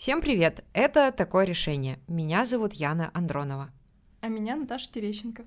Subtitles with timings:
[0.00, 0.64] Всем привет!
[0.72, 1.98] Это «Такое решение».
[2.08, 3.68] Меня зовут Яна Андронова.
[4.22, 5.44] А меня Наташа Терещенко.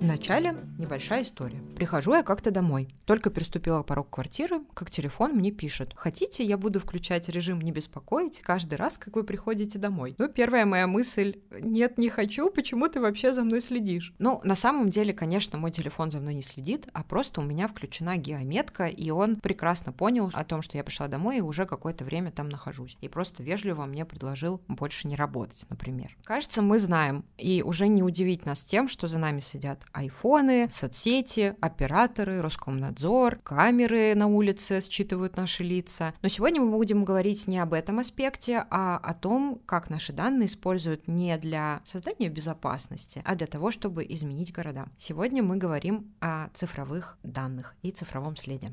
[0.00, 1.62] Вначале небольшая история.
[1.74, 2.88] Прихожу я как-то домой.
[3.04, 5.92] Только переступила порог квартиры, как телефон мне пишет.
[5.96, 10.14] Хотите, я буду включать режим «Не беспокоить» каждый раз, как вы приходите домой?
[10.18, 14.14] Ну, первая моя мысль— нет, не хочу, почему ты вообще за мной следишь?
[14.18, 17.68] Ну, на самом деле, конечно, мой телефон за мной не следит, а просто у меня
[17.68, 22.04] включена геометка, и он прекрасно понял о том, что я пришла домой и уже какое-то
[22.04, 22.96] время там нахожусь.
[23.00, 26.16] И просто вежливо мне предложил больше не работать, например.
[26.24, 31.56] Кажется, мы знаем, и уже не удивить нас тем, что за нами сидят айфоны, соцсети,
[31.60, 36.14] операторы, Роскомнадзор, камеры на улице считывают наши лица.
[36.22, 40.46] Но сегодня мы будем говорить не об этом аспекте, а о том, как наши данные
[40.46, 44.86] используют не для создания безопасности, а для того, чтобы изменить города.
[44.98, 48.72] Сегодня мы говорим о цифровых данных и цифровом следе.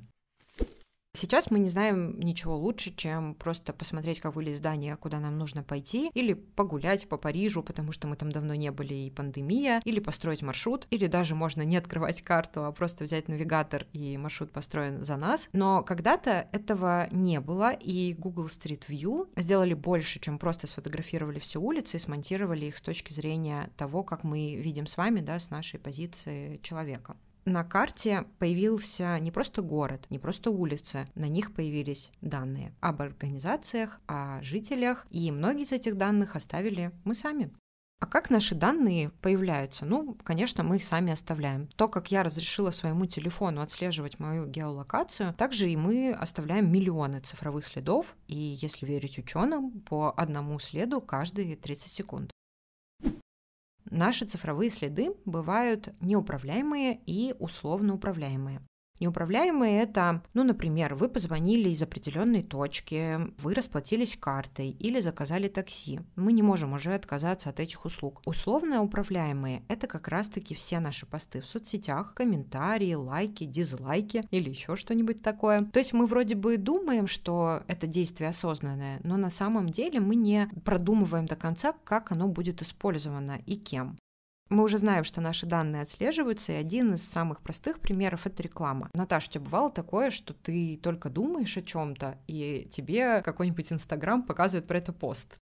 [1.16, 5.64] Сейчас мы не знаем ничего лучше, чем просто посмотреть, как выглядит здание, куда нам нужно
[5.64, 10.00] пойти, или погулять по Парижу, потому что мы там давно не были и пандемия, или
[10.00, 15.04] построить маршрут, или даже можно не открывать карту, а просто взять навигатор и маршрут построен
[15.04, 15.48] за нас.
[15.54, 21.62] Но когда-то этого не было, и Google Street View сделали больше, чем просто сфотографировали все
[21.62, 25.52] улицы и смонтировали их с точки зрения того, как мы видим с вами, да, с
[25.52, 32.12] нашей позиции человека на карте появился не просто город, не просто улицы, на них появились
[32.22, 37.52] данные об организациях, о жителях, и многие из этих данных оставили мы сами.
[38.00, 39.86] А как наши данные появляются?
[39.86, 41.68] Ну, конечно, мы их сами оставляем.
[41.68, 47.66] То, как я разрешила своему телефону отслеживать мою геолокацию, также и мы оставляем миллионы цифровых
[47.66, 52.34] следов, и если верить ученым, по одному следу каждые 30 секунд
[53.94, 58.62] наши цифровые следы бывают неуправляемые и условно управляемые.
[59.04, 66.00] Неуправляемые это, ну, например, вы позвонили из определенной точки, вы расплатились картой или заказали такси.
[66.16, 68.22] Мы не можем уже отказаться от этих услуг.
[68.26, 74.78] Условно управляемые это как раз-таки все наши посты в соцсетях, комментарии, лайки, дизлайки или еще
[74.78, 75.66] что-нибудь такое.
[75.66, 80.16] То есть мы вроде бы думаем, что это действие осознанное, но на самом деле мы
[80.16, 83.98] не продумываем до конца, как оно будет использовано и кем.
[84.54, 88.88] Мы уже знаем, что наши данные отслеживаются, и один из самых простых примеров— это реклама.
[88.94, 93.74] Наташа, у тебя бывало такое, что ты только думаешь о чем то и тебе какой-нибудь
[93.74, 95.40] Инстаграм показывает про это пост?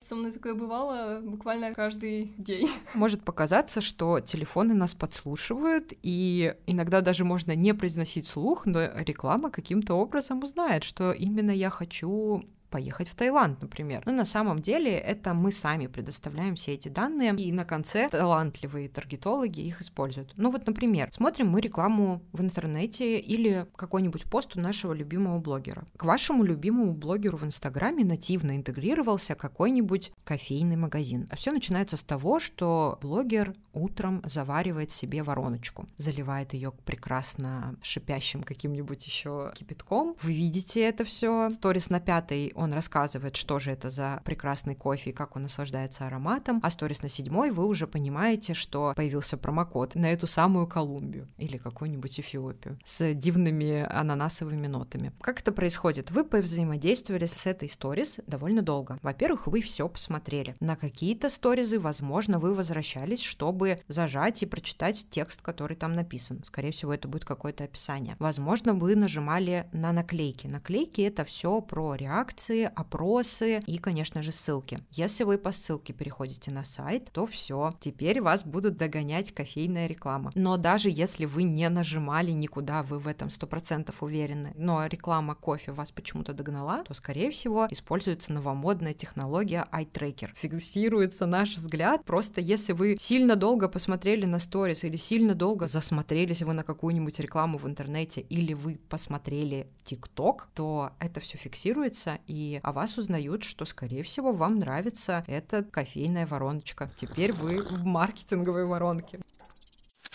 [0.00, 2.70] Со мной такое бывало буквально каждый день.
[2.94, 9.50] Может показаться, что телефоны нас подслушивают, и иногда даже можно не произносить слух, но реклама
[9.50, 12.44] каким-то образом узнает, что именно я хочу
[12.74, 14.02] поехать в Таиланд, например.
[14.04, 18.88] Но на самом деле это мы сами предоставляем все эти данные, и на конце талантливые
[18.88, 20.32] таргетологи их используют.
[20.36, 25.86] Ну вот, например, смотрим мы рекламу в интернете или какой-нибудь пост у нашего любимого блогера.
[25.96, 31.28] К вашему любимому блогеру в Инстаграме нативно интегрировался какой-нибудь кофейный магазин.
[31.30, 38.42] А все начинается с того, что блогер утром заваривает себе вороночку, заливает ее прекрасно шипящим
[38.42, 40.16] каким-нибудь еще кипятком.
[40.22, 41.50] Вы видите это все.
[41.50, 46.06] Сторис на пятой он рассказывает, что же это за прекрасный кофе и как он наслаждается
[46.06, 51.28] ароматом, а сторис на седьмой вы уже понимаете, что появился промокод на эту самую Колумбию
[51.36, 55.12] или какую-нибудь Эфиопию с дивными ананасовыми нотами.
[55.20, 56.10] Как это происходит?
[56.10, 58.98] Вы повзаимодействовали с этой сторис довольно долго.
[59.02, 60.54] Во-первых, вы все посмотрели.
[60.60, 66.42] На какие-то сторизы, возможно, вы возвращались, чтобы зажать и прочитать текст, который там написан.
[66.44, 68.16] Скорее всего, это будет какое-то описание.
[68.18, 70.46] Возможно, вы нажимали на наклейки.
[70.46, 74.78] Наклейки— это все про реакции, информации, опросы и, конечно же, ссылки.
[74.90, 80.30] Если вы по ссылке переходите на сайт, то все, теперь вас будут догонять кофейная реклама.
[80.34, 85.72] Но даже если вы не нажимали никуда, вы в этом 100% уверены, но реклама кофе
[85.72, 90.30] вас почему-то догнала, то, скорее всего, используется новомодная технология eye tracker.
[90.34, 96.42] Фиксируется наш взгляд, просто если вы сильно долго посмотрели на сторис или сильно долго засмотрелись
[96.42, 102.43] вы на какую-нибудь рекламу в интернете или вы посмотрели ТикТок, то это все фиксируется, и
[102.62, 106.90] о вас узнают, что, скорее всего, вам нравится эта кофейная вороночка.
[106.96, 109.20] Теперь вы в маркетинговой воронке.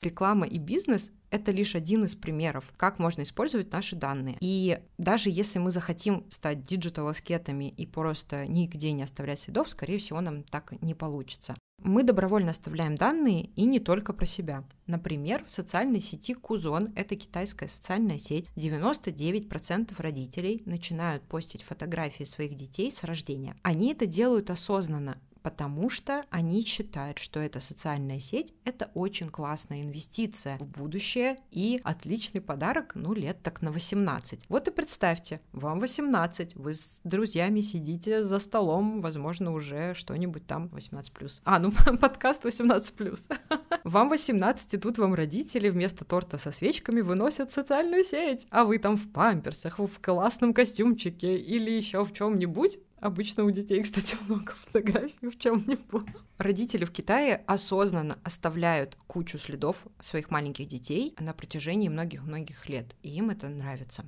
[0.01, 4.37] Реклама и бизнес— это лишь один из примеров, как можно использовать наши данные.
[4.39, 10.21] И даже если мы захотим стать digital-аскетами и просто нигде не оставлять следов, скорее всего,
[10.21, 11.55] нам так не получится.
[11.81, 14.63] Мы добровольно оставляем данные и не только про себя.
[14.85, 22.55] Например, в социальной сети Qzone, это китайская социальная сеть, 99% родителей начинают постить фотографии своих
[22.55, 23.55] детей с рождения.
[23.61, 29.81] Они это делают осознанно, Потому что они считают, что эта социальная сеть— это очень классная
[29.81, 34.45] инвестиция в будущее и отличный подарок, ну, лет так на 18.
[34.49, 40.67] Вот и представьте, вам 18, вы с друзьями сидите за столом, возможно, уже что-нибудь там
[40.67, 41.41] 18+.
[41.43, 41.71] А, ну,
[42.01, 43.39] подкаст 18+.
[43.83, 48.77] Вам 18, и тут вам родители вместо торта со свечками выносят социальную сеть, а вы
[48.77, 54.53] там в памперсах, в классном костюмчике или еще в чем-нибудь, Обычно у детей, кстати, много
[54.53, 56.23] фотографий в чем-нибудь.
[56.37, 63.09] Родители в Китае осознанно оставляют кучу следов своих маленьких детей на протяжении многих-многих лет, и
[63.09, 64.05] им это нравится.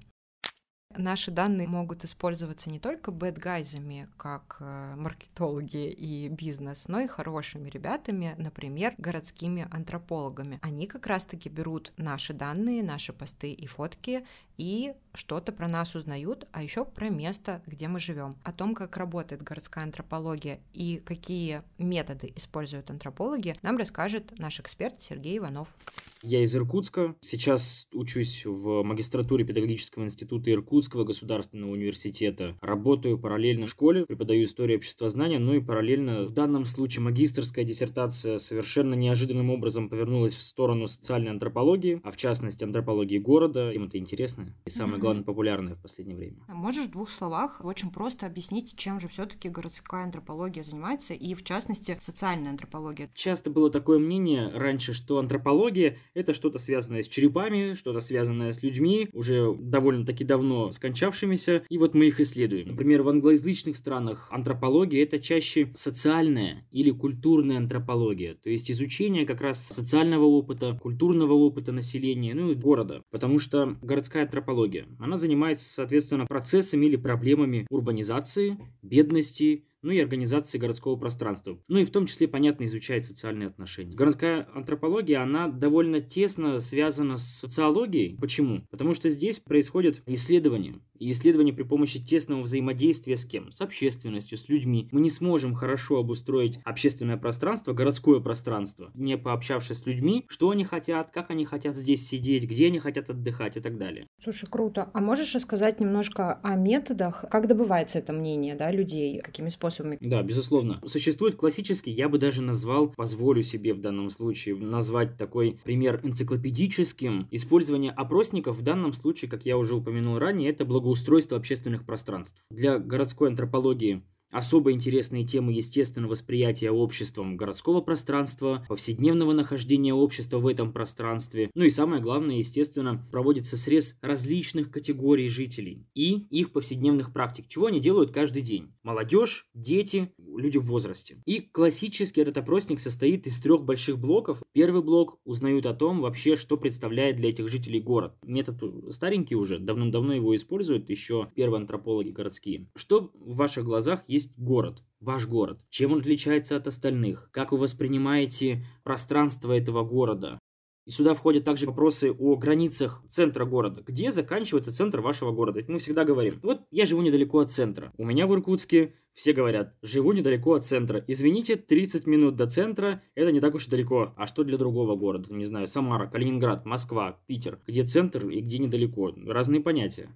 [0.98, 7.70] Наши данные могут использоваться не только бэдгайзами, как э, маркетологи и бизнес, но и хорошими
[7.70, 10.60] ребятами, например, городскими антропологами.
[10.62, 14.26] Они как раз-таки берут наши данные, наши посты и фотки
[14.58, 18.36] и что-то про нас узнают, а еще про место, где мы живем.
[18.44, 25.02] О том, как работает городская антропология и какие методы используют антропологи, нам расскажет наш эксперт
[25.02, 25.76] Сергей Иванов.
[26.24, 27.16] Я из Иркутска.
[27.22, 32.56] Сейчас учусь в магистратуре педагогического института Иркутского государственного университета.
[32.62, 37.66] Работаю параллельно в школе, преподаю историю общества знания, ну и параллельно в данном случае магистрская
[37.66, 43.72] диссертация совершенно неожиданным образом повернулась в сторону социальной антропологии, а в частности антропологии города.
[43.72, 46.38] Тема это интересная и самое главное популярная в последнее время.
[46.48, 51.34] А можешь в двух словах очень просто объяснить, чем же все-таки городская антропология занимается и
[51.34, 53.10] в частности социальная антропология?
[53.14, 58.62] Часто было такое мнение раньше, что антропология это что-то связанное с черепами, что-то связанное с
[58.64, 62.70] людьми, уже довольно-таки давно скончавшимися, и вот мы их исследуем.
[62.70, 69.42] Например, в англоязычных странах антропология это чаще социальная или культурная антропология, то есть изучение как
[69.42, 75.68] раз социального опыта, культурного опыта населения, ну и города, потому что городская антропология, она занимается,
[75.68, 81.60] соответственно, процессами или проблемами урбанизации, бедности, ну и организации городского пространства.
[81.68, 83.96] Ну и в том числе, понятно, изучает социальные отношения.
[83.96, 88.18] Городская антропология, она довольно тесно связана с социологией.
[88.18, 88.62] Почему?
[88.70, 90.76] Потому что здесь происходят исследования.
[91.00, 93.52] И исследования при помощи тесного взаимодействия с кем?
[93.52, 94.88] С общественностью, с людьми.
[94.92, 100.64] Мы не сможем хорошо обустроить общественное пространство, городское пространство, не пообщавшись с людьми, что они
[100.64, 104.08] хотят, как они хотят здесь сидеть, где они хотят отдыхать и так далее.
[104.24, 104.92] Слушай, круто.
[104.94, 107.26] А можешь рассказать немножко о методах?
[107.32, 109.20] Как добывается это мнение да, людей?
[109.22, 109.71] Какими способами?
[110.02, 110.82] Да, безусловно.
[110.86, 117.28] Существует классический, я бы даже назвал, позволю себе в данном случае назвать такой пример энциклопедическим.
[117.32, 122.44] Использование опросников в данном случае, как я уже упомянул ранее, это благоустройство общественных пространств.
[122.50, 130.48] Для городской антропологии Особо интересные темы естественного восприятия обществом городского пространства, повседневного нахождения общества в
[130.48, 131.52] этом пространстве.
[131.54, 137.66] Ну и самое главное, естественно, проводится срез различных категорий жителей и их повседневных практик, чего
[137.66, 138.74] они делают каждый день.
[138.84, 141.22] Молодежь, дети, люди в возрасте.
[141.26, 144.42] И классический этот опросник состоит из трех больших блоков.
[144.54, 148.16] Первый блок узнают о том вообще, что представляет для этих жителей город.
[148.24, 148.62] Метод
[148.94, 152.68] старенький уже, давно-давно его используют еще первые антропологи городские.
[152.76, 155.60] Что в ваших глазах есть город, ваш город.
[155.70, 157.30] Чем он отличается от остальных?
[157.32, 160.40] Как вы воспринимаете пространство этого города?
[160.86, 163.84] И сюда входят также вопросы о границах центра города.
[163.86, 165.60] Где заканчивается центр вашего города?
[165.60, 167.94] Ведь мы всегда говорим, вот я живу недалеко от центра.
[167.98, 171.04] У меня в Иркутске все говорят, живу недалеко от центра.
[171.08, 174.14] Извините, 30 минут до центра, это не так уж и далеко.
[174.18, 175.32] А что для другого города?
[175.34, 177.60] Не знаю, Самара, Калининград, Москва, Питер.
[177.68, 179.14] Где центр и где недалеко?
[179.26, 180.10] Разные понятия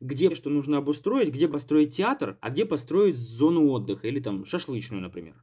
[0.00, 5.02] где что нужно обустроить, где построить театр, а где построить зону отдыха или там шашлычную,
[5.02, 5.34] например.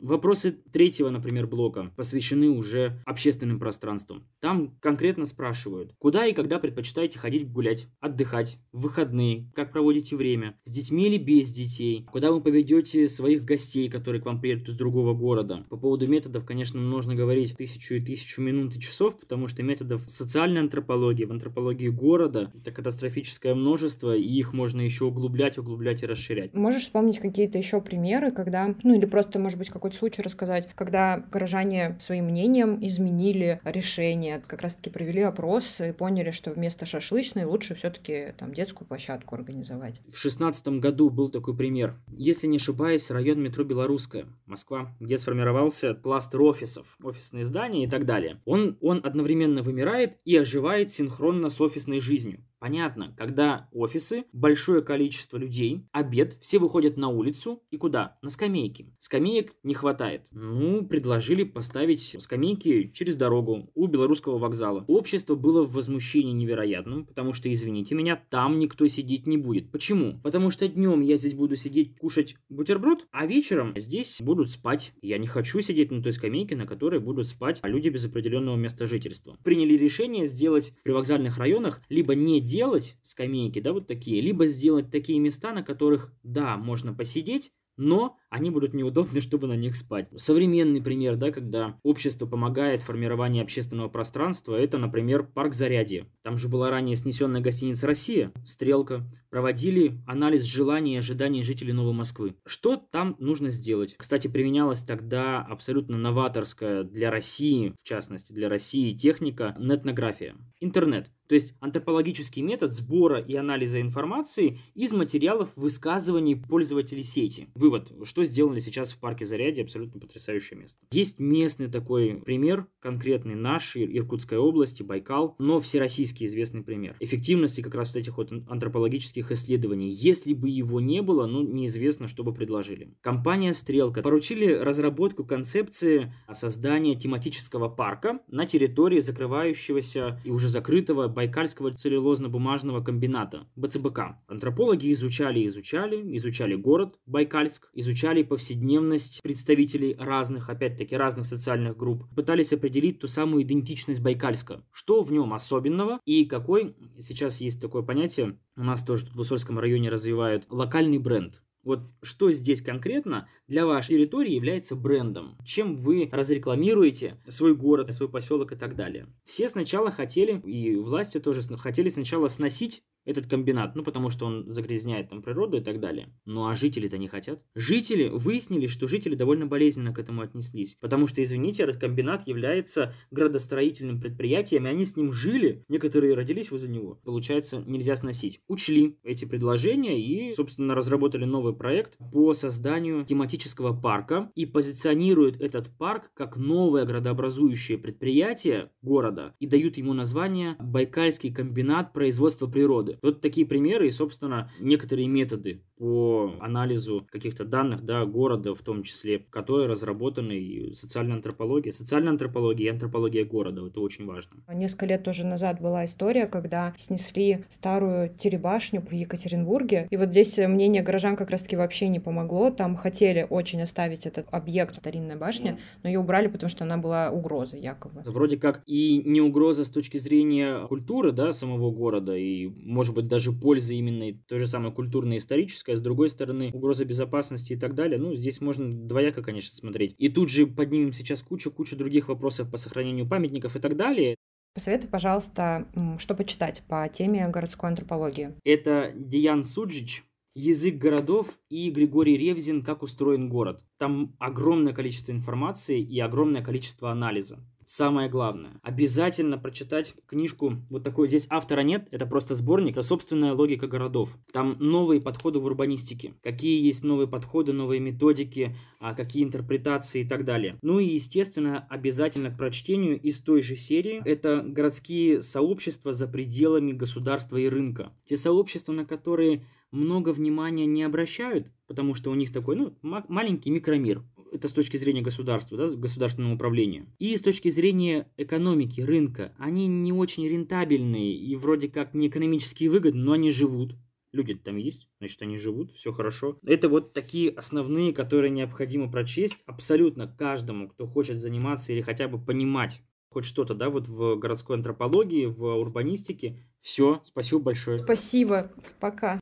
[0.00, 4.26] Вопросы третьего, например, блока посвящены уже общественным пространствам.
[4.40, 10.58] Там конкретно спрашивают, куда и когда предпочитаете ходить гулять, отдыхать, в выходные, как проводите время,
[10.64, 14.76] с детьми или без детей, куда вы поведете своих гостей, которые к вам приедут из
[14.76, 15.64] другого города.
[15.68, 20.02] По поводу методов, конечно, можно говорить тысячу и тысячу минут и часов, потому что методов
[20.06, 26.06] социальной антропологии, в антропологии города это катастрофическое множество, и их можно еще углублять, углублять и
[26.06, 26.54] расширять.
[26.54, 30.68] Можешь вспомнить какие-то еще примеры, когда, ну или просто, может быть, какой какой-то случай рассказать,
[30.74, 37.44] когда горожане своим мнением изменили решение, как раз-таки провели опрос и поняли, что вместо шашлычной
[37.44, 40.00] лучше все-таки там детскую площадку организовать.
[40.08, 41.94] В шестнадцатом году был такой пример.
[42.08, 48.04] Если не ошибаюсь, район метро Белорусская, Москва, где сформировался кластер офисов, офисные здания и так
[48.04, 48.40] далее.
[48.44, 52.44] Он, он одновременно вымирает и оживает синхронно с офисной жизнью.
[52.60, 58.18] Понятно, когда офисы, большое количество людей, обед, все выходят на улицу и куда?
[58.20, 58.94] На скамейки.
[58.98, 60.22] Скамеек не хватает.
[60.30, 64.84] Ну, предложили поставить скамейки через дорогу у белорусского вокзала.
[64.86, 69.70] Общество было в возмущении невероятном, потому что, извините меня, там никто сидеть не будет.
[69.70, 70.20] Почему?
[70.22, 74.92] Потому что днем я здесь буду сидеть кушать бутерброд, а вечером здесь будут спать.
[75.00, 78.86] Я не хочу сидеть на той скамейке, на которой будут спать люди без определенного места
[78.86, 79.36] жительства.
[79.42, 84.90] Приняли решение сделать в привокзальных районах либо не делать скамейки, да, вот такие, либо сделать
[84.90, 90.08] такие места, на которых, да, можно посидеть, но они будут неудобны, чтобы на них спать.
[90.16, 96.06] Современный пример, да, когда общество помогает в формировании общественного пространства, это, например, парк Зарядье.
[96.22, 99.04] Там же была ранее снесенная гостиница «Россия», «Стрелка».
[99.28, 102.36] Проводили анализ желаний и ожиданий жителей Новой Москвы.
[102.46, 103.94] Что там нужно сделать?
[103.96, 110.36] Кстати, применялась тогда абсолютно новаторская для России, в частности для России, техника нетнография.
[110.60, 111.10] Интернет.
[111.30, 117.48] То есть антропологический метод сбора и анализа информации из материалов высказываний пользователей сети.
[117.54, 120.86] Вывод, что сделали сейчас в парке Зарядье, абсолютно потрясающее место.
[120.92, 126.96] Есть местный такой пример, конкретный наш, Иркутской области, Байкал, но всероссийский известный пример.
[127.00, 129.90] Эффективности как раз вот этих вот антропологических исследований.
[129.90, 132.94] Если бы его не было, ну, неизвестно, что бы предложили.
[133.00, 141.70] Компания «Стрелка» поручили разработку концепции создания тематического парка на территории закрывающегося и уже закрытого Байкальского
[141.70, 144.16] целлюлозно-бумажного комбината, БЦБК.
[144.26, 152.52] Антропологи изучали, изучали, изучали город Байкальск, изучали повседневность представителей разных, опять-таки, разных социальных групп, пытались
[152.52, 158.38] определить ту самую идентичность Байкальска, что в нем особенного и какой, сейчас есть такое понятие,
[158.56, 161.42] у нас тоже в Усольском районе развивают локальный бренд.
[161.62, 165.36] Вот что здесь конкретно для вашей территории является брендом?
[165.44, 169.06] Чем вы разрекламируете свой город, свой поселок и так далее?
[169.26, 174.50] Все сначала хотели, и власти тоже хотели сначала сносить этот комбинат, ну потому что он
[174.50, 176.08] загрязняет там природу и так далее.
[176.24, 177.42] Ну а жители-то не хотят.
[177.54, 182.94] Жители выяснили, что жители довольно болезненно к этому отнеслись, потому что, извините, этот комбинат является
[183.10, 187.00] градостроительным предприятием, и они с ним жили, некоторые родились возле него.
[187.04, 188.40] Получается, нельзя сносить.
[188.48, 195.68] Учли эти предложения и, собственно, разработали новый проект по созданию тематического парка и позиционируют этот
[195.76, 202.98] парк как новое градообразующее предприятие города и дают ему название Байкальский комбинат производства природы.
[203.02, 208.82] Вот такие примеры и, собственно, некоторые методы по анализу каких-то данных да, города, в том
[208.82, 211.72] числе, которые разработаны и социальная антропология.
[211.72, 213.66] Социальная антропология и антропология города.
[213.66, 214.36] Это очень важно.
[214.52, 219.88] Несколько лет тоже назад была история, когда снесли старую теребашню в Екатеринбурге.
[219.88, 222.50] И вот здесь мнение горожан как раз-таки вообще не помогло.
[222.50, 227.10] Там хотели очень оставить этот объект, старинная башня, но ее убрали, потому что она была
[227.10, 228.02] угрозой якобы.
[228.04, 233.08] Вроде как и не угроза с точки зрения культуры да, самого города, и, может быть,
[233.08, 237.74] даже пользы именно той же самой культурно-исторической, а с другой стороны, угроза безопасности и так
[237.74, 237.98] далее.
[237.98, 239.94] Ну, здесь можно двояко, конечно, смотреть.
[239.98, 244.16] И тут же поднимем сейчас кучу-кучу других вопросов по сохранению памятников и так далее.
[244.54, 248.34] Посоветуй, пожалуйста, что почитать по теме городской антропологии.
[248.44, 250.02] Это Диан Суджич,
[250.34, 253.62] язык городов и Григорий Ревзин «Как устроен город».
[253.78, 257.38] Там огромное количество информации и огромное количество анализа
[257.70, 258.60] самое главное.
[258.62, 264.18] Обязательно прочитать книжку, вот такой, здесь автора нет, это просто сборник, а собственная логика городов.
[264.32, 270.08] Там новые подходы в урбанистике, какие есть новые подходы, новые методики, а какие интерпретации и
[270.08, 270.58] так далее.
[270.62, 276.72] Ну и, естественно, обязательно к прочтению из той же серии, это городские сообщества за пределами
[276.72, 277.92] государства и рынка.
[278.04, 283.50] Те сообщества, на которые много внимания не обращают, потому что у них такой, ну, маленький
[283.50, 286.86] микромир это с точки зрения государства, да, государственного управления.
[286.98, 292.64] И с точки зрения экономики, рынка, они не очень рентабельные и вроде как не экономически
[292.64, 293.76] выгодны, но они живут.
[294.12, 296.36] Люди там есть, значит, они живут, все хорошо.
[296.44, 302.18] Это вот такие основные, которые необходимо прочесть абсолютно каждому, кто хочет заниматься или хотя бы
[302.18, 306.44] понимать хоть что-то, да, вот в городской антропологии, в урбанистике.
[306.60, 307.78] Все, спасибо большое.
[307.78, 309.19] Спасибо, пока.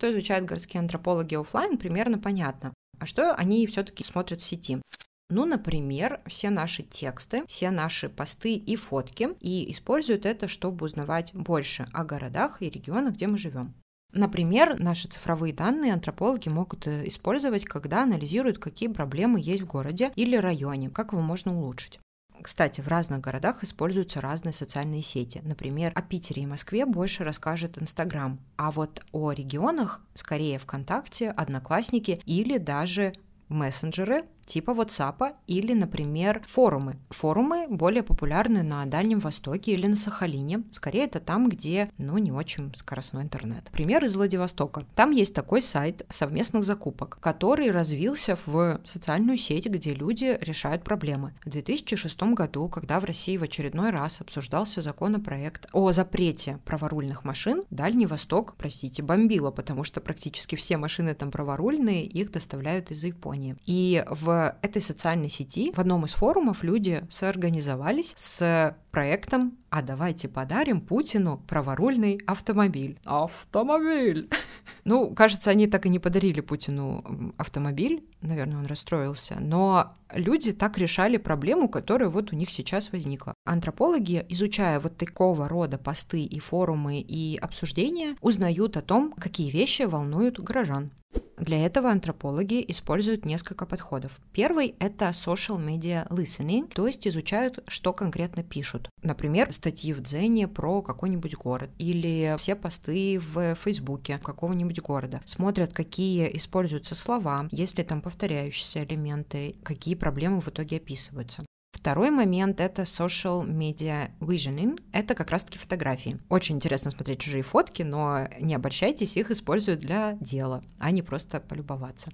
[0.00, 2.72] Что изучают городские антропологи офлайн, примерно понятно.
[2.98, 4.80] А что они все-таки смотрят в сети?
[5.28, 11.34] Ну, например, все наши тексты, все наши посты и фотки, и используют это, чтобы узнавать
[11.34, 13.74] больше о городах и регионах, где мы живем.
[14.14, 20.12] Например, наши цифровые данные антропологи могут э, использовать, когда анализируют, какие проблемы есть в городе
[20.16, 22.00] или районе, как его можно улучшить.
[22.42, 25.40] Кстати, в разных городах используются разные социальные сети.
[25.44, 32.20] Например, о Питере и Москве больше расскажет Инстаграм, а вот о регионах скорее ВКонтакте, Одноклассники
[32.26, 33.12] или даже
[33.48, 36.96] мессенджеры типа WhatsApp или, например, форумы.
[37.10, 40.64] Форумы более популярны на Дальнем Востоке или на Сахалине.
[40.72, 43.64] Скорее, это там, где, ну, не очень скоростной интернет.
[43.70, 44.84] Пример из Владивостока.
[44.96, 51.32] Там есть такой сайт совместных закупок, который развился в социальную сеть, где люди решают проблемы.
[51.44, 57.62] В 2006 году, когда в России в очередной раз обсуждался законопроект о запрете праворульных машин,
[57.70, 63.56] Дальний Восток, простите, бомбило, потому что практически все машины там праворульные, их доставляют из Японии.
[63.66, 64.04] И
[64.40, 70.80] в этой социальной сети, в одном из форумов люди соорганизовались с проектом «А давайте подарим
[70.80, 72.98] Путину праворульный автомобиль».
[73.04, 74.28] Автомобиль!
[74.84, 80.78] Ну, кажется, они так и не подарили Путину автомобиль, наверное, он расстроился, но люди так
[80.78, 83.34] решали проблему, которая вот у них сейчас возникла.
[83.44, 89.82] Антропологи, изучая вот такого рода посты и форумы и обсуждения, узнают о том, какие вещи
[89.82, 90.92] волнуют горожан.
[91.40, 94.20] Для этого антропологи используют несколько подходов.
[94.32, 98.90] Первый— это social media listening, то есть изучают, что конкретно пишут.
[99.02, 105.22] Например, статьи в Дзене про какой-нибудь город или все посты в Фейсбуке какого-нибудь города.
[105.24, 111.42] Смотрят, какие используются слова, есть ли там повторяющиеся элементы, какие проблемы в итоге описываются.
[111.80, 114.82] Второй момент— это social media visioning.
[114.92, 116.20] Это как раз-таки фотографии.
[116.28, 121.40] Очень интересно смотреть чужие фотки, но не обольщайтесь, их используют для дела, а не просто
[121.40, 122.10] полюбоваться.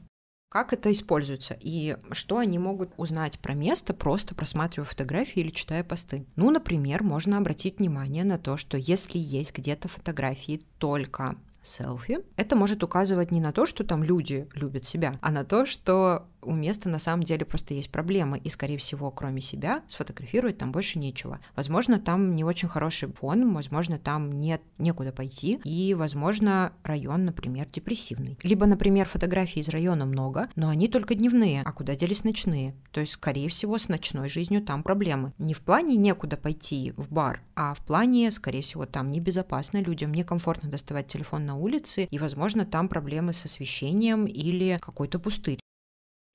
[0.50, 5.82] Как это используется и что они могут узнать про место, просто просматривая фотографии или читая
[5.82, 6.26] посты?
[6.36, 12.54] Ну, например, можно обратить внимание на то, что если есть где-то фотографии только селфи, это
[12.54, 16.52] может указывать не на то, что там люди любят себя, а на то, что у
[16.52, 20.98] места на самом деле просто есть проблемы, и, скорее всего, кроме себя, сфотографировать там больше
[20.98, 21.40] нечего.
[21.54, 27.68] Возможно, там не очень хороший фон, возможно, там нет некуда пойти, и, возможно, район, например,
[27.72, 28.38] депрессивный.
[28.42, 32.74] Либо, например, фотографий из района много, но они только дневные, а куда делись ночные?
[32.92, 35.32] То есть, скорее всего, с ночной жизнью там проблемы.
[35.38, 40.14] Не в плане некуда пойти в бар, а в плане, скорее всего, там небезопасно людям,
[40.14, 45.58] некомфортно доставать телефон на улице, и, возможно, там проблемы с освещением или какой-то пустырь.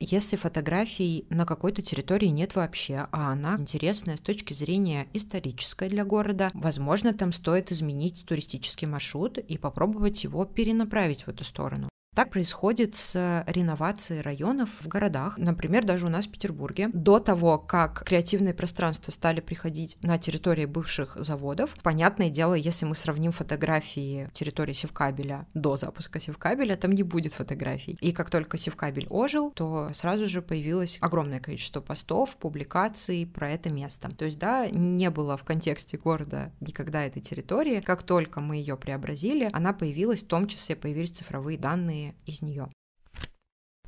[0.03, 6.03] Если фотографий на какой-то территории нет вообще, а она интересная с точки зрения исторической для
[6.03, 11.87] города, возможно, там стоит изменить туристический маршрут и попробовать его перенаправить в эту сторону.
[12.13, 15.37] Так происходит с реновацией районов в городах.
[15.37, 16.89] Например, даже у нас в Петербурге.
[16.91, 22.95] До того, как креативные пространства стали приходить на территории бывших заводов, понятное дело, если мы
[22.95, 27.97] сравним фотографии территории Севкабеля до запуска Севкабеля, там не будет фотографий.
[28.01, 33.71] И как только Севкабель ожил, то сразу же появилось огромное количество постов, публикаций про это
[33.71, 34.09] место.
[34.09, 37.79] То есть, да, не было в контексте города никогда этой территории.
[37.79, 42.69] Как только мы ее преобразили, она появилась, в том числе появились цифровые данные из нее.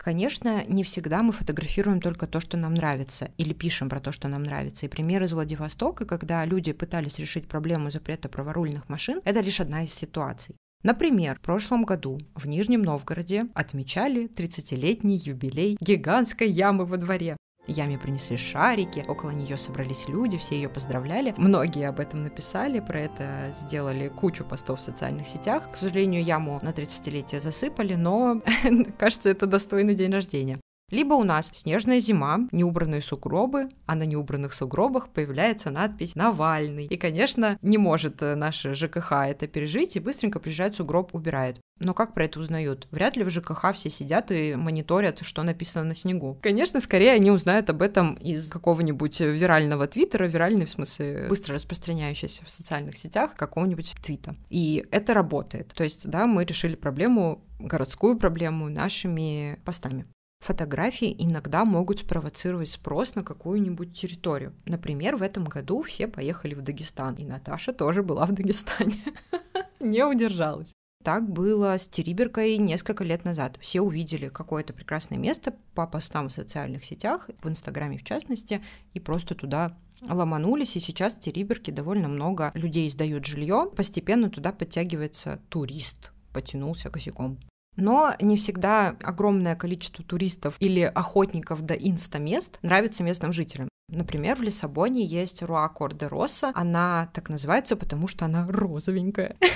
[0.03, 4.27] Конечно, не всегда мы фотографируем только то, что нам нравится, или пишем про то, что
[4.27, 4.85] нам нравится.
[4.85, 9.83] И пример из Владивостока, когда люди пытались решить проблему запрета праворульных машин, это лишь одна
[9.83, 10.55] из ситуаций.
[10.83, 17.37] Например, в прошлом году в Нижнем Новгороде отмечали 30-летний юбилей гигантской ямы во дворе.
[17.67, 21.33] Яме принесли шарики, около нее собрались люди, все ее поздравляли.
[21.37, 25.71] Многие об этом написали, про это сделали кучу постов в социальных сетях.
[25.71, 28.41] К сожалению, яму на 30-летие засыпали, но
[28.97, 30.57] кажется, это достойный день рождения.
[30.93, 36.85] Либо у нас снежная зима, неубранные сугробы, а на неубранных сугробах появляется надпись «Навальный».
[36.85, 41.59] И, конечно, не может э, наше ЖКХ это пережить и быстренько приезжает сугроб, убирает.
[41.79, 42.87] Но как про это узнают?
[42.91, 46.37] Вряд ли в ЖКХ все сидят и мониторят, что написано на снегу.
[46.43, 52.45] Конечно, скорее они узнают об этом из какого-нибудь вирального твиттера, виральный в смысле быстро распространяющийся
[52.45, 54.35] в социальных сетях, какого-нибудь твита.
[54.49, 55.73] И это работает.
[55.73, 60.05] То есть, да, мы решили проблему, городскую проблему нашими постами.
[60.43, 64.53] Фотографии иногда могут спровоцировать спрос на какую-нибудь территорию.
[64.65, 68.97] Например, в этом году все поехали в Дагестан, и Наташа тоже была в Дагестане.
[69.79, 70.73] Не удержалась.
[71.01, 73.57] Так было с Териберкой несколько лет назад.
[73.61, 78.61] Все увидели какое-то прекрасное место по постам в социальных сетях, в Инстаграме в частности,
[78.93, 83.71] и просто туда ломанулись, и сейчас в Териберке довольно много людей сдают жилье.
[83.73, 87.39] Постепенно туда подтягивается турист, потянулся косяком.
[87.75, 93.69] Но не всегда огромное количество туристов или охотников до инста-мест нравится местным жителям.
[93.89, 96.51] Например, в Лиссабоне есть Руакор де Росса.
[96.55, 99.35] Она так называется, потому что она розовенькая.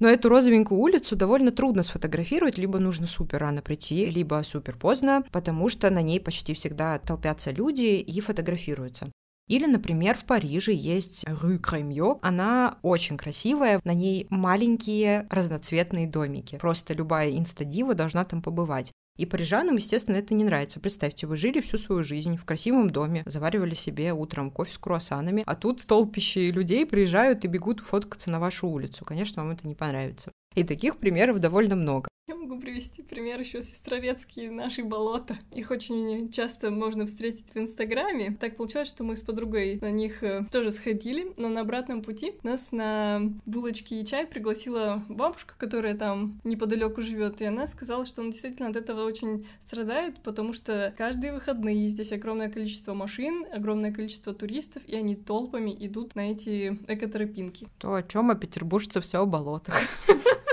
[0.00, 5.24] Но эту розовенькую улицу довольно трудно сфотографировать, либо нужно супер рано прийти, либо супер поздно,
[5.30, 9.10] потому что на ней почти всегда толпятся люди и фотографируются.
[9.46, 12.18] Или, например, в Париже есть Рю Кремьё.
[12.22, 16.56] Она очень красивая, на ней маленькие разноцветные домики.
[16.56, 18.92] Просто любая инстадива должна там побывать.
[19.16, 20.80] И парижанам, естественно, это не нравится.
[20.80, 25.44] Представьте, вы жили всю свою жизнь в красивом доме, заваривали себе утром кофе с круассанами,
[25.46, 29.04] а тут толпища людей приезжают и бегут фоткаться на вашу улицу.
[29.04, 30.32] Конечно, вам это не понравится.
[30.56, 32.08] И таких примеров довольно много.
[32.26, 35.38] Я могу привести пример еще Сестрорецкие, наши болота.
[35.52, 38.34] Их очень часто можно встретить в Инстаграме.
[38.40, 42.32] Так получилось, что мы с подругой на них э, тоже сходили, но на обратном пути
[42.42, 48.22] нас на булочки и чай пригласила бабушка, которая там неподалеку живет, и она сказала, что
[48.22, 53.92] она действительно от этого очень страдает, потому что каждые выходные здесь огромное количество машин, огромное
[53.92, 57.68] количество туристов, и они толпами идут на эти экотропинки.
[57.76, 59.74] То, о чем о петербуржце все о болотах.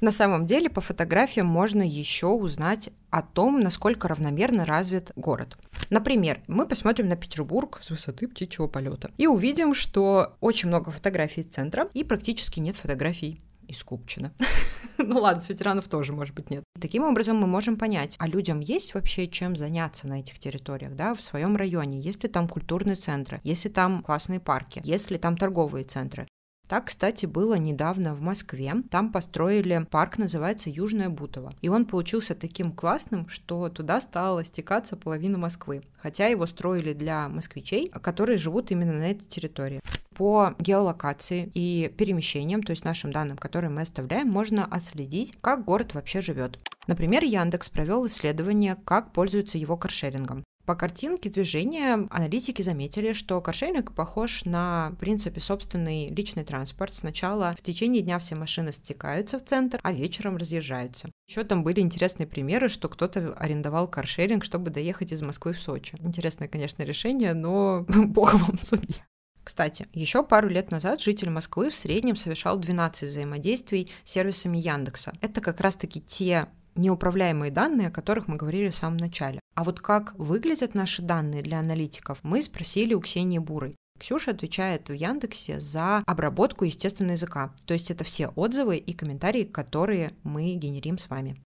[0.00, 5.58] На самом деле, по фотографиям можно еще узнать о том, насколько равномерно развит город.
[5.90, 11.42] Например, мы посмотрим на Петербург с высоты птичьего полета и увидим, что очень много фотографий
[11.42, 14.32] центра и практически нет фотографий из Купчино.
[14.98, 16.64] ну ладно, с ветеранов тоже, может быть, нет.
[16.80, 21.14] Таким образом, мы можем понять, а людям есть вообще чем заняться на этих территориях, да,
[21.14, 25.18] в своем районе, есть ли там культурные центры, есть ли там классные парки, есть ли
[25.18, 26.27] там торговые центры.
[26.68, 28.74] Так, кстати, было недавно в Москве.
[28.90, 31.54] Там построили парк, называется Южное Бутово.
[31.62, 35.82] И он получился таким классным, что туда стала стекаться половина Москвы.
[35.96, 39.80] Хотя его строили для москвичей, которые живут именно на этой территории
[40.14, 45.94] по геолокации и перемещениям, то есть нашим данным, которые мы оставляем, можно отследить, как город
[45.94, 46.58] вообще живет.
[46.88, 50.42] Например, Яндекс провел исследование, как пользуются его каршерингом.
[50.68, 56.94] По картинке движения аналитики заметили, что каршеринг похож на, в принципе, собственный личный транспорт.
[56.94, 61.08] Сначала в течение дня все машины стекаются в центр, а вечером разъезжаются.
[61.26, 65.96] Еще там были интересные примеры, что кто-то арендовал каршеринг, чтобы доехать из Москвы в Сочи.
[66.00, 69.06] Интересное, конечно, решение, но бог вам судья.
[69.42, 75.14] Кстати, еще пару лет назад житель Москвы в среднем совершал 12 взаимодействий с сервисами Яндекса.
[75.22, 79.40] Это как раз-таки те неуправляемые данные, о которых мы говорили в самом начале.
[79.58, 83.74] А вот как выглядят наши данные для аналитиков, мы спросили у Ксении Бурой.
[83.98, 87.52] Ксюша отвечает в Яндексе за обработку естественного языка.
[87.66, 91.42] То есть это все отзывы и комментарии, которые мы генерим с вами.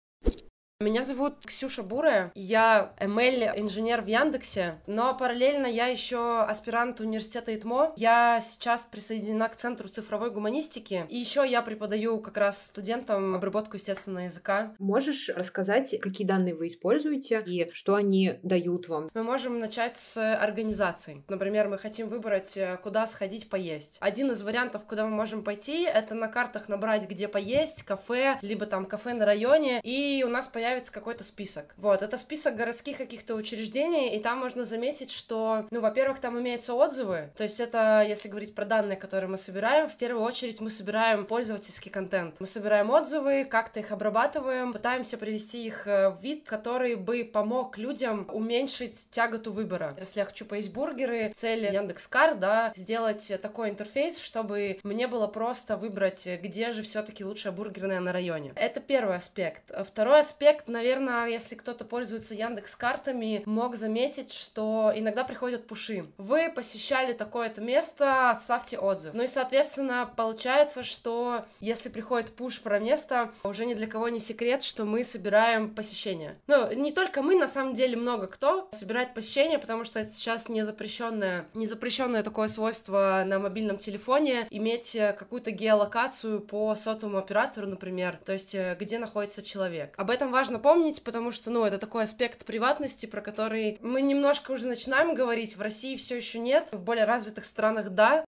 [0.79, 7.93] Меня зовут Ксюша Бурая, я ML-инженер в Яндексе, но параллельно я еще аспирант университета ИТМО.
[7.95, 13.77] Я сейчас присоединена к Центру цифровой гуманистики, и еще я преподаю как раз студентам обработку
[13.77, 14.75] естественного языка.
[14.77, 19.09] Можешь рассказать, какие данные вы используете и что они дают вам?
[19.15, 21.23] Мы можем начать с организации.
[21.27, 23.97] Например, мы хотим выбрать, э, куда сходить поесть.
[23.99, 28.67] Один из вариантов, куда мы можем пойти, это на картах набрать, где поесть, кафе, либо
[28.67, 31.73] там кафе на районе, и у нас появится появится какой-то список.
[31.77, 36.73] Вот, это список городских каких-то учреждений, и там можно заметить, что, ну, во-первых, там имеются
[36.73, 40.69] отзывы, то есть это, если говорить про данные, которые мы собираем, в первую очередь мы
[40.69, 42.35] собираем пользовательский контент.
[42.39, 47.77] Мы собираем отзывы, как-то их обрабатываем, пытаемся привести их э, в вид, который бы помог
[47.77, 49.95] людям уменьшить тяготу выбора.
[49.97, 55.77] Если я хочу поесть бургеры, цель Яндекс.Кар, да, сделать такой интерфейс, чтобы мне было просто
[55.77, 58.51] выбрать, где же все-таки лучшая бургерная на районе.
[58.55, 59.71] Это первый аспект.
[59.85, 66.05] Второй аспект эффект, наверное, если кто-то пользуется Яндекс картами, мог заметить, что иногда приходят пуши.
[66.17, 69.13] Вы посещали такое-то место, ставьте отзыв.
[69.13, 74.19] Ну и, соответственно, получается, что если приходит пуш про место, уже ни для кого не
[74.19, 76.37] секрет, что мы собираем посещения.
[76.47, 80.49] Ну, не только мы, на самом деле много кто собирает посещения, потому что это сейчас
[80.49, 87.67] не запрещенное, не запрещенное такое свойство на мобильном телефоне иметь какую-то геолокацию по сотовому оператору,
[87.67, 89.93] например, то есть э, где находится человек.
[89.97, 94.51] Об этом важно помнить, потому что, ну, это такой аспект приватности, про который мы немножко
[94.51, 95.57] уже начинаем говорить.
[95.57, 98.25] В России все еще нет, в более развитых странах да.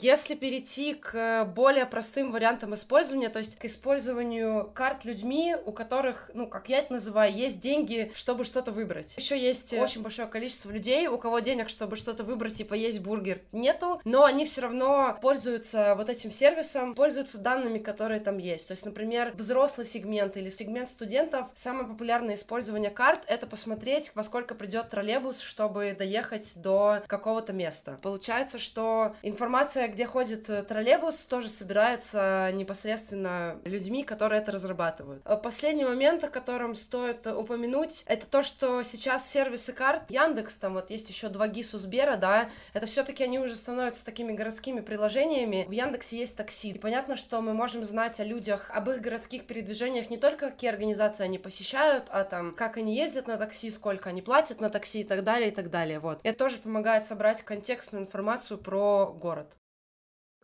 [0.00, 6.30] Если перейти к более простым вариантам использования, то есть к использованию карт людьми, у которых,
[6.34, 9.16] ну, как я это называю, есть деньги, чтобы что-то выбрать.
[9.16, 13.40] Еще есть очень большое количество людей, у кого денег, чтобы что-то выбрать и поесть бургер,
[13.52, 18.68] нету, но они все равно пользуются вот этим сервисом, пользуются данными, которые там есть.
[18.68, 24.24] То есть, например, взрослый сегмент или сегмент студентов, самое популярное использование карт— это посмотреть, во
[24.24, 27.98] сколько придет троллейбус, чтобы доехать до какого-то места.
[28.02, 35.22] Получается, что информация где ходит э, троллейбус, тоже собирается непосредственно людьми, которые это разрабатывают.
[35.24, 40.74] Э, последний момент, о котором стоит упомянуть, это то, что сейчас сервисы карт Яндекс, там
[40.74, 45.64] вот есть еще 2GIS у Сбера, да, это все-таки они уже становятся такими городскими приложениями.
[45.68, 46.70] В Яндексе есть такси.
[46.70, 50.70] И понятно, что мы можем знать о людях, об их городских передвижениях не только какие
[50.70, 55.00] организации они посещают, а там как они ездят на такси, сколько они платят на такси
[55.00, 55.98] и так далее, и так далее.
[55.98, 56.20] Вот.
[56.22, 59.56] Это тоже помогает собрать контекстную информацию про город.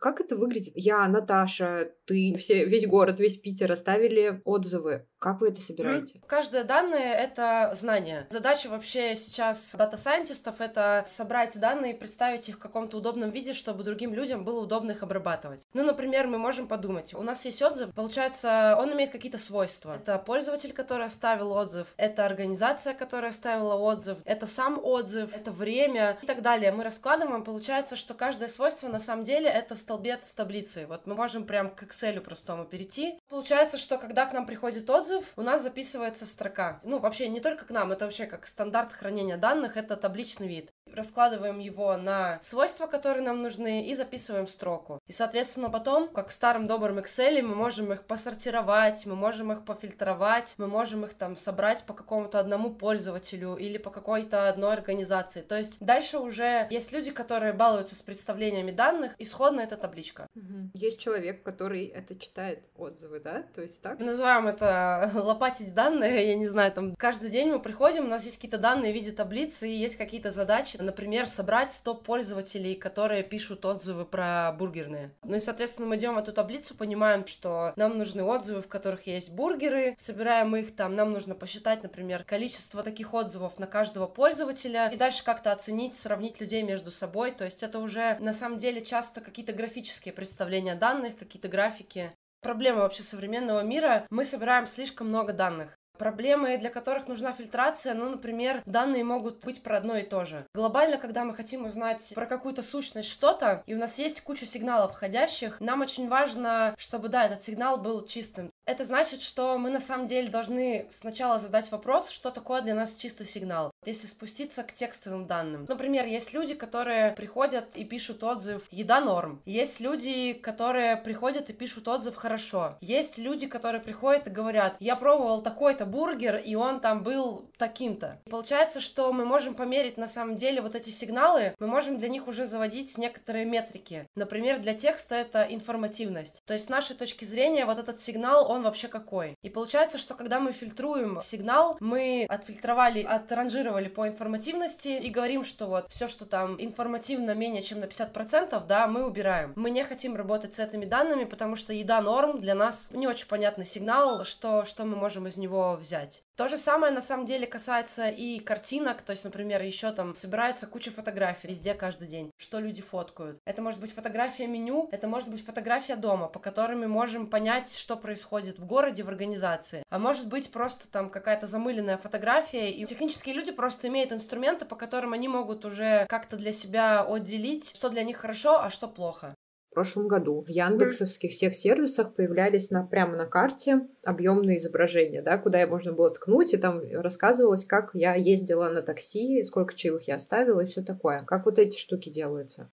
[0.01, 0.73] Как это выглядит?
[0.75, 5.07] Я, Наташа, ты, все, весь город, весь Питер оставили отзывы.
[5.21, 6.19] Как вы это собираете?
[6.25, 8.25] Каждое данное— это знание.
[8.31, 13.29] Задача вообще сейчас data scientist ов— это собрать данные и представить их в каком-то удобном
[13.29, 15.67] виде, чтобы другим людям было удобно их обрабатывать.
[15.73, 19.97] Ну, например, мы можем подумать, у нас есть отзыв, получается, он имеет какие-то свойства.
[19.97, 26.17] Это пользователь, который оставил отзыв, это организация, которая оставила отзыв, это сам отзыв, это время
[26.23, 26.71] и так далее.
[26.71, 30.87] Мы раскладываем, получается, что каждое свойство на самом деле это столбец с таблицей.
[30.87, 33.19] Вот мы можем прям к Excel простому перейти.
[33.29, 36.79] Получается, что когда к нам приходит отзыв, отзыв, у нас записывается строка.
[36.83, 40.71] Ну, вообще не только к нам, это вообще как стандарт хранения данных, это табличный вид
[40.93, 44.99] раскладываем его на свойства, которые нам нужны, и записываем строку.
[45.07, 49.65] И, соответственно, потом, как в старом добром Excel, мы можем их посортировать, мы можем их
[49.65, 55.41] пофильтровать, мы можем их там собрать по какому-то одному пользователю или по какой-то одной организации.
[55.41, 60.27] То есть дальше уже есть люди, которые балуются с представлениями данных, исходно это табличка.
[60.73, 63.43] Есть человек, который это читает отзывы, да?
[63.55, 63.99] То есть так?
[63.99, 68.23] Мы называем это лопатить данные, я не знаю, там каждый день мы приходим, у нас
[68.23, 73.23] есть какие-то данные в виде таблицы, и есть какие-то задачи, Например, собрать 100 пользователей, которые
[73.23, 75.11] пишут отзывы про бургерные.
[75.23, 79.07] Ну и, соответственно, мы идем в эту таблицу, понимаем, что нам нужны отзывы, в которых
[79.07, 84.89] есть бургеры, собираем их там, нам нужно посчитать, например, количество таких отзывов на каждого пользователя,
[84.89, 87.31] и дальше как-то оценить, сравнить людей между собой.
[87.31, 92.11] То есть это уже на самом деле часто какие-то графические представления данных, какие-то графики.
[92.41, 95.77] Проблема вообще современного мира, мы собираем слишком много данных.
[96.01, 100.47] Проблемы, для которых нужна фильтрация, ну, например, данные могут быть про одно и то же.
[100.55, 104.93] Глобально, когда мы хотим узнать про какую-то сущность что-то, и у нас есть куча сигналов
[104.93, 108.49] входящих, нам очень важно, чтобы, да, этот сигнал был чистым.
[108.71, 112.95] Это значит, что мы на самом деле должны сначала задать вопрос, что такое для нас
[112.95, 113.69] чистый сигнал.
[113.85, 115.65] Если спуститься к текстовым данным.
[115.67, 119.41] Например, есть люди, которые приходят и пишут отзыв «еда норм».
[119.43, 122.77] Есть люди, которые приходят и пишут отзыв «хорошо».
[122.79, 128.21] Есть люди, которые приходят и говорят «я пробовал такой-то бургер, и он там был таким-то».
[128.29, 132.29] Получается, что мы можем померить на самом деле вот эти сигналы, мы можем для них
[132.29, 134.07] уже заводить некоторые метрики.
[134.15, 136.41] Например, для текста это информативность.
[136.45, 139.37] То есть с нашей точки зрения вот этот сигнал, он вообще какой.
[139.41, 145.67] И получается, что когда мы фильтруем сигнал, мы отфильтровали, отранжировали по информативности и говорим, что
[145.67, 149.53] вот все, что там информативно менее чем на 50%, да, мы убираем.
[149.55, 153.27] Мы не хотим работать с этими данными, потому что еда норм для нас не очень
[153.27, 156.23] понятный сигнал, что, что мы можем из него взять.
[156.41, 160.65] То же самое на самом деле касается и картинок, то есть, например, еще там собирается
[160.65, 163.37] куча фотографий везде каждый день, что люди фоткают.
[163.45, 167.77] Это может быть фотография меню, это может быть фотография дома, по которым мы можем понять,
[167.77, 169.83] что происходит в городе, в организации.
[169.91, 174.75] А может быть просто там какая-то замыленная фотография, и технические люди просто имеют инструменты, по
[174.75, 179.35] которым они могут уже как-то для себя отделить, что для них хорошо, а что плохо
[179.71, 180.43] в прошлом году.
[180.45, 186.11] В яндексовских всех сервисах появлялись на, прямо на карте объемные изображения, да, куда можно было
[186.11, 190.81] ткнуть, и там рассказывалось, как я ездила на такси, сколько чаевых я оставила и все
[190.81, 191.23] такое.
[191.23, 192.69] Как вот эти штуки делаются?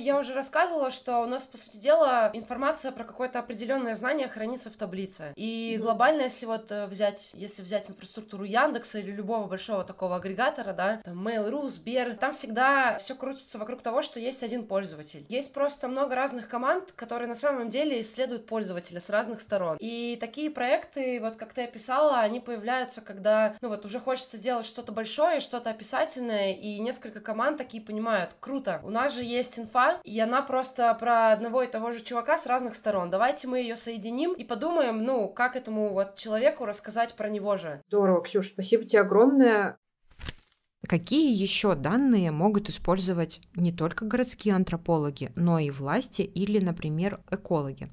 [0.00, 4.70] Я уже рассказывала, что у нас, по сути дела, информация про какое-то определенное знание хранится
[4.70, 5.34] в таблице.
[5.36, 5.82] И mm-hmm.
[5.82, 11.00] глобально, если вот э, взять, если взять инфраструктуру Яндекса или любого большого такого агрегатора, да,
[11.04, 15.26] там Mail.ru, Сбер, там всегда все крутится вокруг того, что есть один пользователь.
[15.28, 19.76] Есть просто много разных команд, которые на самом деле исследуют пользователя с разных сторон.
[19.80, 24.64] И такие проекты, вот как ты описала, они появляются, когда, ну вот, уже хочется сделать
[24.64, 29.89] что-то большое, что-то описательное, и несколько команд такие понимают, круто, у нас же есть инфа,
[30.04, 33.10] и она просто про одного и того же чувака с разных сторон.
[33.10, 37.82] Давайте мы ее соединим и подумаем, ну, как этому вот человеку рассказать про него же.
[37.88, 39.76] Здорово, Ксюш, спасибо тебе огромное.
[40.88, 47.92] Какие еще данные могут использовать не только городские антропологи, но и власти или, например, экологи?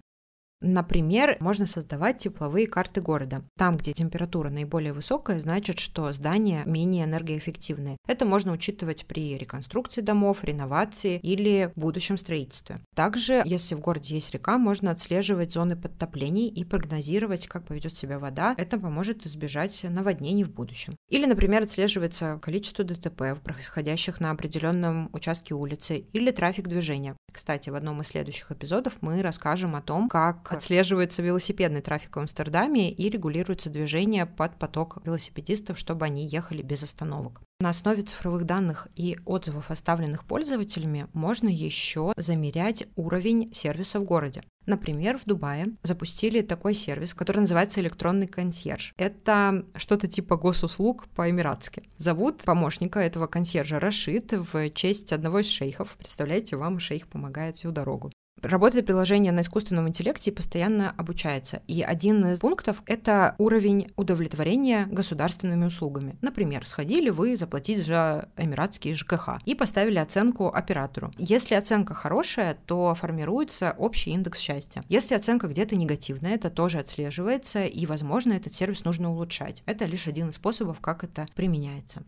[0.62, 3.44] Например, можно создавать тепловые карты города.
[3.58, 7.98] Там, где температура наиболее высокая, значит, что здания менее энергоэффективные.
[8.08, 12.80] Это можно учитывать при реконструкции домов, реновации или будущем строительстве.
[12.96, 18.18] Также, если в городе есть река, можно отслеживать зоны подтоплений и прогнозировать, как поведет себя
[18.18, 18.56] вода.
[18.58, 20.96] Это поможет избежать наводнений в будущем.
[21.10, 27.16] Или, например, отслеживается количество ДТП, происходящих на определенном участке улицы, или трафик движения.
[27.32, 30.10] Кстати, в одном из следующих эпизодов мы расскажем о том,
[30.48, 36.62] как отслеживается велосипедный трафик в Амстердаме и регулируется движение под поток велосипедистов, чтобы они ехали
[36.62, 37.42] без остановок.
[37.60, 44.44] На основе цифровых данных и отзывов, оставленных пользователями, можно еще замерять уровень сервиса в городе.
[44.68, 48.94] Например, в Дубае запустили такой сервис, который называется электронный консьерж.
[48.98, 51.84] Это что-то типа госуслуг по-эмиратски.
[51.98, 55.96] Зовут помощника этого консьержа Рашид в честь одного из шейхов.
[55.98, 58.12] Представляете, вам шейх помогает всю дорогу.
[58.42, 61.62] Работает приложение на искусственном интеллекте и постоянно обучается.
[61.68, 66.18] И один из пунктов— это уровень удовлетворения государственными услугами.
[66.22, 71.12] Например, сходили вы заплатить за эмиратский ЖКХ и поставили оценку оператору.
[71.18, 74.84] Если оценка хорошая, то формируется общий индекс счастья.
[74.88, 79.64] Если оценка где-то негативная, это тоже отслеживается, и, возможно, этот сервис нужно улучшать.
[79.66, 82.04] Это лишь один из способов, как это применяется.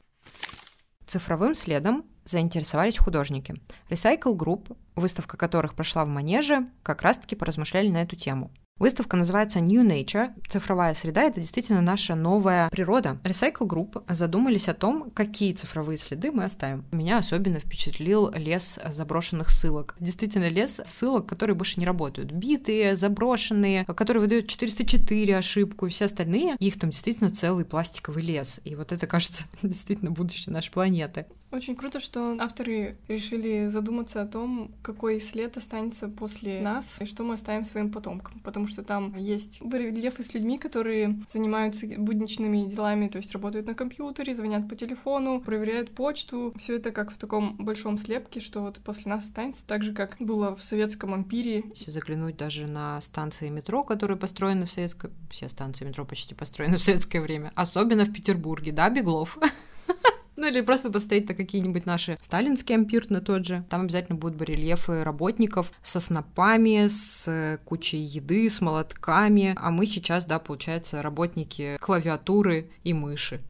[1.10, 3.56] Цифровым следом заинтересовались художники.
[3.90, 8.52] Recycle Group, выставка которых прошла в Манеже, как раз-таки поразмышляли на эту тему.
[8.80, 10.30] Выставка называется New Nature.
[10.48, 13.18] Цифровая среда— это действительно наша новая природа.
[13.24, 16.86] Recycle Group задумались о том, какие цифровые следы мы оставим.
[16.94, 19.98] Меня особенно впечатлил лес заброшенных ссылок.
[20.00, 22.32] Действительно, лес ссылок, которые больше не работают.
[22.32, 26.56] Битые, заброшенные, которые выдают 404 ошибку, и все остальные.
[26.60, 28.62] Их там действительно целый пластиковый лес.
[28.64, 31.26] И вот это, кажется, действительно будущее нашей планеты.
[31.52, 37.24] Очень круто, что авторы решили задуматься о том, какой след останется после нас и что
[37.24, 38.40] мы оставим своим потомкам.
[38.42, 43.74] Потому что там есть барельефы с людьми, которые занимаются будничными делами, то есть работают на
[43.74, 46.54] компьютере, звонят по телефону, проверяют почту.
[46.60, 50.18] Все это как в таком большом слепке, что вот после нас останется так же, как
[50.20, 51.64] было в советском ампире.
[51.74, 55.12] Если заглянуть даже на станции метро, которые построены в советское...
[55.32, 57.52] Все станции метро почти построены в советское время.
[57.56, 59.38] Особенно в Петербурге, да, Беглов?
[60.40, 63.66] Ну или просто посмотреть на какие-нибудь наши сталинские ампир на тот же.
[63.70, 69.54] Там обязательно будут барельефы работников со снопами, с кучей еды, с молотками.
[69.60, 73.42] А мы сейчас, да, получается, работники клавиатуры и мыши.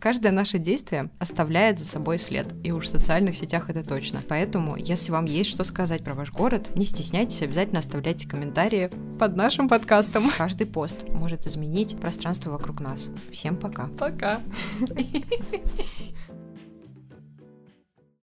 [0.00, 4.20] Каждое наше действие оставляет за собой след, и уж в социальных сетях это точно.
[4.28, 9.34] Поэтому, если вам есть что сказать про ваш город, не стесняйтесь, обязательно оставляйте комментарии под
[9.34, 10.30] нашим подкастом.
[10.36, 13.08] Каждый пост может изменить пространство вокруг нас.
[13.32, 13.88] Всем пока.
[13.98, 14.40] Пока.